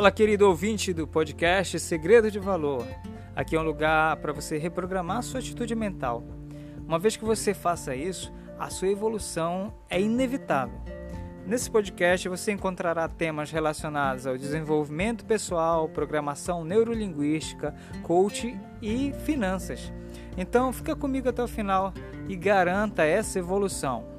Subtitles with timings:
[0.00, 2.86] Olá, querido ouvinte do podcast Segredo de Valor.
[3.36, 6.24] Aqui é um lugar para você reprogramar sua atitude mental.
[6.86, 10.80] Uma vez que você faça isso, a sua evolução é inevitável.
[11.46, 19.92] Nesse podcast você encontrará temas relacionados ao desenvolvimento pessoal, programação neurolinguística, coaching e finanças.
[20.34, 21.92] Então fica comigo até o final
[22.26, 24.09] e garanta essa evolução.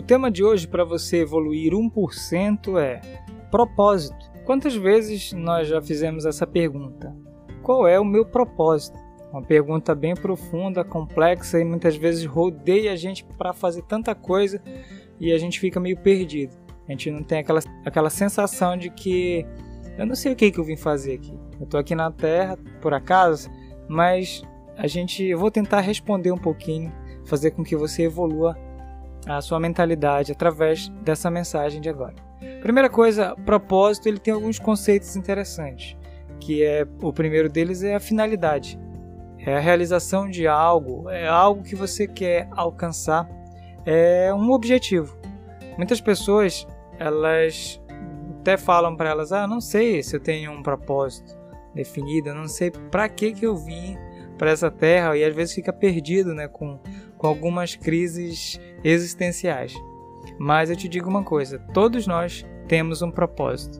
[0.00, 3.02] O tema de hoje para você evoluir 1% é
[3.50, 4.32] propósito.
[4.46, 7.14] Quantas vezes nós já fizemos essa pergunta?
[7.62, 8.98] Qual é o meu propósito?
[9.30, 14.62] Uma pergunta bem profunda, complexa e muitas vezes rodeia a gente para fazer tanta coisa
[15.20, 16.56] e a gente fica meio perdido.
[16.88, 19.44] A gente não tem aquela, aquela sensação de que
[19.98, 21.38] eu não sei o que, que eu vim fazer aqui.
[21.58, 23.50] Eu estou aqui na Terra, por acaso,
[23.86, 24.42] mas
[24.78, 26.90] a gente, eu vou tentar responder um pouquinho,
[27.26, 28.56] fazer com que você evolua
[29.26, 32.14] a sua mentalidade através dessa mensagem de agora.
[32.62, 35.96] Primeira coisa, propósito, ele tem alguns conceitos interessantes,
[36.38, 38.78] que é o primeiro deles é a finalidade.
[39.38, 43.28] É a realização de algo, é algo que você quer alcançar,
[43.86, 45.16] é um objetivo.
[45.78, 46.66] Muitas pessoas,
[46.98, 47.80] elas
[48.40, 51.38] até falam para elas: "Ah, não sei se eu tenho um propósito
[51.74, 53.96] definido, não sei para que que eu vim
[54.36, 56.78] para essa terra" e às vezes fica perdido, né, com
[57.20, 59.74] com algumas crises existenciais.
[60.38, 63.78] Mas eu te digo uma coisa: todos nós temos um propósito.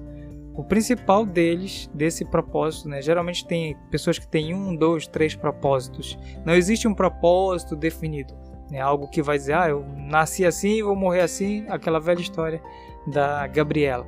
[0.54, 3.00] O principal deles, desse propósito, né?
[3.00, 6.18] Geralmente tem pessoas que têm um, dois, três propósitos.
[6.44, 8.38] Não existe um propósito definido.
[8.70, 8.78] Né?
[8.78, 12.62] algo que vai dizer, ah, eu nasci assim, vou morrer assim, aquela velha história
[13.04, 14.06] da Gabriela.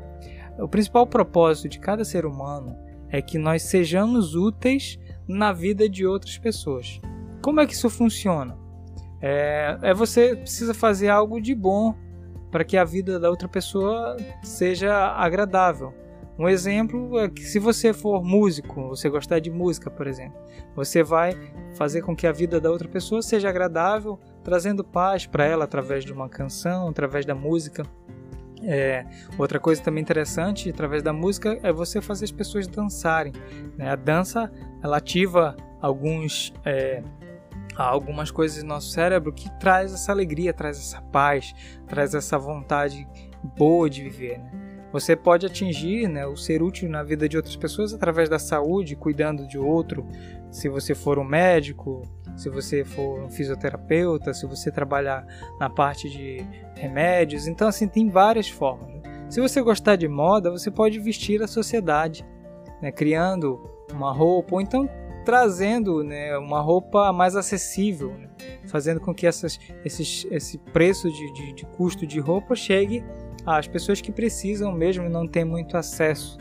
[0.56, 2.76] O principal propósito de cada ser humano
[3.08, 7.00] é que nós sejamos úteis na vida de outras pessoas.
[7.42, 8.61] Como é que isso funciona?
[9.22, 11.94] É, é você precisa fazer algo de bom
[12.50, 15.94] para que a vida da outra pessoa seja agradável.
[16.38, 20.36] Um exemplo é que se você for músico, você gostar de música, por exemplo,
[20.74, 21.32] você vai
[21.74, 26.04] fazer com que a vida da outra pessoa seja agradável, trazendo paz para ela através
[26.04, 27.84] de uma canção, através da música.
[28.64, 29.04] É,
[29.36, 33.32] outra coisa também interessante através da música é você fazer as pessoas dançarem.
[33.76, 33.90] Né?
[33.90, 34.50] A dança
[34.82, 37.02] ela ativa alguns é,
[37.76, 41.54] há algumas coisas no nosso cérebro que traz essa alegria, traz essa paz,
[41.86, 43.06] traz essa vontade
[43.56, 44.38] boa de viver.
[44.38, 44.72] Né?
[44.92, 48.94] Você pode atingir né, o ser útil na vida de outras pessoas através da saúde,
[48.94, 50.06] cuidando de outro.
[50.50, 52.02] Se você for um médico,
[52.36, 55.26] se você for um fisioterapeuta, se você trabalhar
[55.58, 57.46] na parte de remédios.
[57.46, 59.00] Então, assim, tem várias formas.
[59.30, 62.22] Se você gostar de moda, você pode vestir a sociedade,
[62.82, 64.86] né, criando uma roupa, ou então
[65.24, 68.28] trazendo né, uma roupa mais acessível, né,
[68.66, 73.04] fazendo com que essas, esses, esse preço de, de, de, custo de roupa chegue
[73.46, 76.38] às pessoas que precisam mesmo e não têm muito acesso.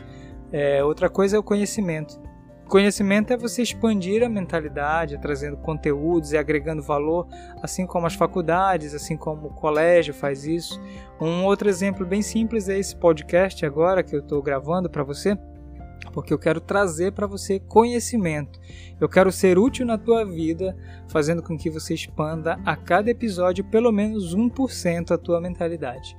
[0.52, 2.20] É, outra coisa é o conhecimento.
[2.68, 7.26] Conhecimento é você expandir a mentalidade, trazendo conteúdos e agregando valor,
[7.62, 10.80] assim como as faculdades, assim como o colégio faz isso.
[11.20, 15.36] Um outro exemplo bem simples é esse podcast agora que eu estou gravando para você
[16.12, 18.58] porque eu quero trazer para você conhecimento.
[19.00, 20.76] Eu quero ser útil na tua vida,
[21.08, 26.16] fazendo com que você expanda a cada episódio pelo menos 1% a tua mentalidade.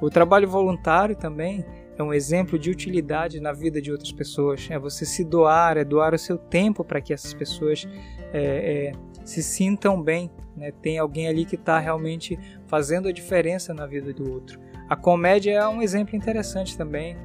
[0.00, 1.64] O trabalho voluntário também
[1.96, 4.66] é um exemplo de utilidade na vida de outras pessoas.
[4.70, 7.86] É você se doar, é doar o seu tempo para que essas pessoas
[8.32, 8.92] é, é,
[9.24, 10.30] se sintam bem.
[10.56, 10.72] Né?
[10.72, 14.58] Tem alguém ali que está realmente fazendo a diferença na vida do outro.
[14.88, 17.16] A comédia é um exemplo interessante também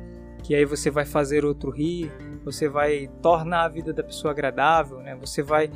[0.47, 2.09] que aí você vai fazer outro rir,
[2.45, 5.13] você vai tornar a vida da pessoa agradável, né?
[5.17, 5.69] Você vai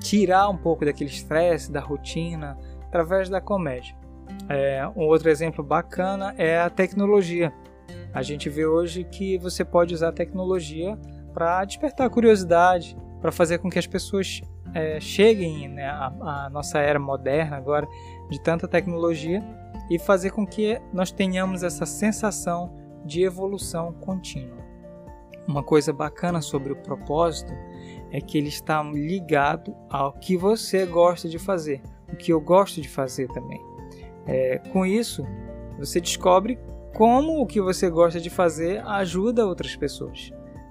[0.00, 3.94] tirar um pouco daquele estresse, da rotina, através da comédia.
[4.48, 7.52] É, um outro exemplo bacana é a tecnologia.
[8.12, 10.98] A gente vê hoje que você pode usar a tecnologia
[11.32, 14.40] para despertar a curiosidade, para fazer com que as pessoas
[14.74, 17.86] é, cheguem né, à, nossa era moderna agora
[18.28, 19.40] de tanta tecnologia
[19.88, 24.58] e fazer com que nós tenhamos essa sensação de evolução contínua.
[25.46, 27.52] Uma coisa bacana sobre o propósito
[28.10, 31.80] é que ele está ligado ao que você gosta de fazer,
[32.12, 33.60] o que eu gosto de fazer também.
[34.26, 35.24] É, com isso,
[35.78, 36.58] você descobre
[36.94, 40.30] como o que você gosta de fazer ajuda outras pessoas.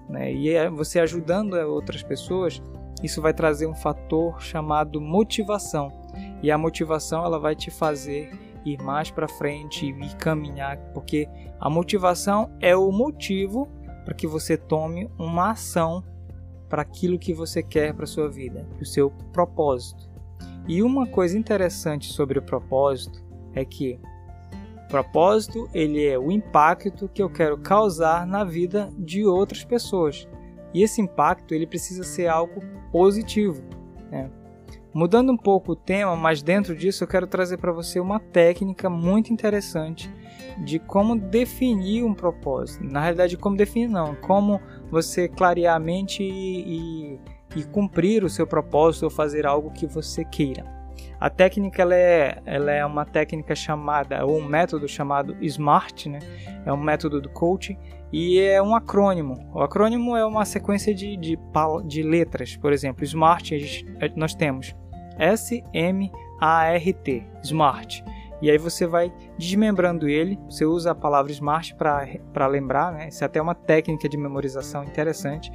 [0.09, 0.33] Né?
[0.33, 2.61] E é você ajudando outras pessoas,
[3.03, 5.91] isso vai trazer um fator chamado motivação.
[6.41, 8.31] E a motivação ela vai te fazer
[8.73, 11.27] ir mais para frente e caminhar, porque
[11.59, 13.67] a motivação é o motivo
[14.03, 16.03] para que você tome uma ação
[16.69, 20.09] para aquilo que você quer para sua vida, o seu propósito.
[20.67, 23.23] E uma coisa interessante sobre o propósito
[23.53, 23.99] é que
[24.85, 30.27] o propósito ele é o impacto que eu quero causar na vida de outras pessoas.
[30.73, 32.61] E esse impacto ele precisa ser algo
[32.91, 33.63] positivo.
[34.11, 34.29] Né?
[34.97, 38.89] Mudando um pouco o tema, mas dentro disso eu quero trazer para você uma técnica
[38.89, 40.11] muito interessante
[40.65, 42.83] de como definir um propósito.
[42.83, 44.59] Na realidade, como definir não, como
[44.89, 47.19] você clarear a mente e,
[47.53, 50.65] e, e cumprir o seu propósito ou fazer algo que você queira.
[51.19, 56.17] A técnica ela é, ela é uma técnica chamada, ou um método chamado SMART, né?
[56.65, 57.77] é um método do coaching
[58.11, 59.47] e é um acrônimo.
[59.53, 61.37] O acrônimo é uma sequência de, de,
[61.85, 63.85] de letras, por exemplo, SMART gente,
[64.15, 64.75] nós temos
[65.19, 66.11] S-M-A-R-T,
[67.43, 68.03] SMART.
[68.41, 73.07] E aí você vai desmembrando ele, você usa a palavra SMART para lembrar, né?
[73.07, 75.51] Isso é até uma técnica de memorização interessante.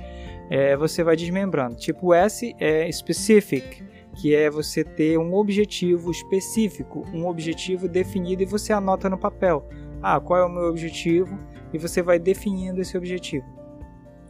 [0.51, 1.77] É, você vai desmembrando.
[1.77, 3.85] Tipo S é specific,
[4.17, 9.67] que é você ter um objetivo específico, um objetivo definido e você anota no papel.
[10.03, 11.39] Ah, qual é o meu objetivo?
[11.73, 13.47] E você vai definindo esse objetivo.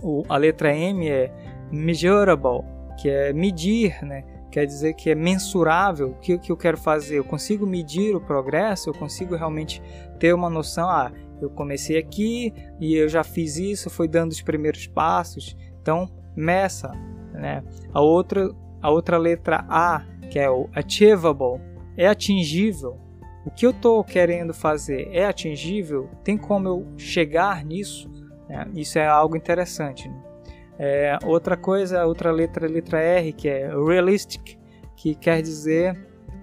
[0.02, 1.32] O, a letra M é
[1.70, 2.64] measurable,
[3.00, 4.24] que é medir, né?
[4.52, 7.18] Quer dizer que é mensurável o que, que eu quero fazer.
[7.18, 9.82] Eu consigo medir o progresso, eu consigo realmente
[10.18, 10.88] ter uma noção.
[10.88, 11.10] Ah,
[11.40, 15.56] eu comecei aqui e eu já fiz isso, foi dando os primeiros passos.
[15.80, 16.92] Então, meça.
[17.32, 17.64] Né?
[17.94, 21.58] A, outra, a outra letra A, que é o achievable,
[21.96, 23.00] é atingível.
[23.46, 26.10] O que eu estou querendo fazer é atingível?
[26.22, 28.08] Tem como eu chegar nisso?
[28.50, 30.08] É, isso é algo interessante.
[30.08, 30.31] Né?
[30.84, 34.58] É, outra coisa, outra letra, letra R, que é realistic,
[34.96, 35.96] que quer dizer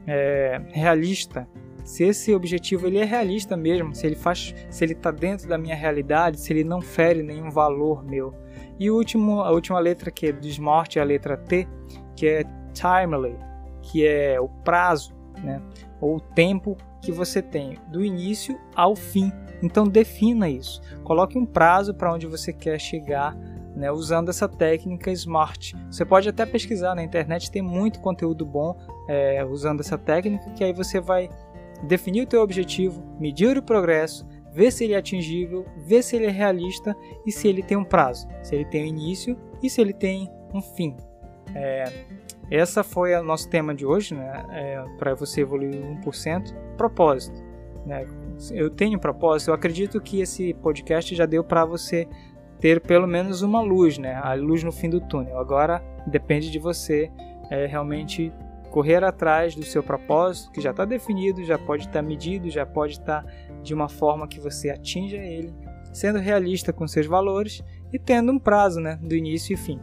[0.07, 1.45] é, realista.
[1.83, 5.57] Se esse objetivo ele é realista mesmo, se ele faz, se ele está dentro da
[5.57, 8.33] minha realidade, se ele não fere nenhum valor meu.
[8.79, 11.67] E o último, a última letra que é do SMART é a letra T,
[12.15, 13.35] que é timely,
[13.81, 15.13] que é o prazo,
[15.43, 15.61] né?
[15.99, 19.33] ou o tempo que você tem do início ao fim.
[19.61, 20.81] Então defina isso.
[21.03, 23.35] Coloque um prazo para onde você quer chegar
[23.79, 25.73] né, usando essa técnica SMART.
[25.89, 28.77] Você pode até pesquisar na internet, tem muito conteúdo bom
[29.07, 31.29] é, usando essa técnica, que aí você vai
[31.83, 36.25] definir o teu objetivo, medir o progresso, ver se ele é atingível, ver se ele
[36.25, 36.93] é realista
[37.25, 40.29] e se ele tem um prazo, se ele tem um início e se ele tem
[40.53, 40.97] um fim.
[41.55, 41.85] É,
[42.51, 44.45] essa foi o nosso tema de hoje, né?
[44.51, 45.73] É, para você evoluir
[46.03, 47.41] 1%, propósito.
[47.85, 48.05] Né?
[48.51, 52.07] Eu tenho propósito, eu acredito que esse podcast já deu para você
[52.59, 54.15] ter pelo menos uma luz, né?
[54.15, 55.39] A luz no fim do túnel.
[55.39, 57.11] Agora depende de você
[57.49, 58.33] é, realmente
[58.69, 62.65] correr atrás do seu propósito, que já está definido, já pode estar tá medido, já
[62.65, 63.31] pode estar tá
[63.63, 65.53] de uma forma que você atinja ele,
[65.91, 69.79] sendo realista com seus valores e tendo um prazo, né, do início e fim.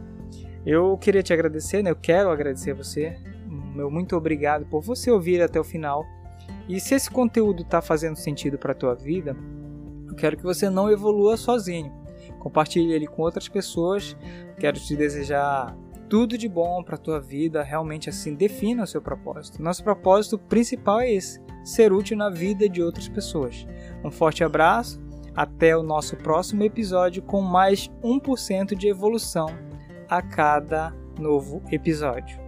[0.65, 1.89] Eu queria te agradecer, né?
[1.89, 3.17] Eu quero agradecer você.
[3.73, 6.05] Meu muito obrigado por você ouvir até o final.
[6.67, 9.35] E se esse conteúdo está fazendo sentido para a tua vida,
[10.07, 12.06] eu quero que você não evolua sozinho
[12.47, 14.15] compartilhe ele com outras pessoas.
[14.57, 15.77] Quero te desejar
[16.09, 19.61] tudo de bom para a tua vida, realmente assim defina o seu propósito.
[19.61, 23.67] Nosso propósito principal é esse: ser útil na vida de outras pessoas.
[24.03, 25.01] Um forte abraço,
[25.35, 29.47] até o nosso próximo episódio com mais 1% de evolução
[30.09, 32.46] a cada novo episódio.